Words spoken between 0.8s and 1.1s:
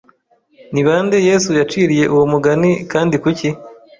ba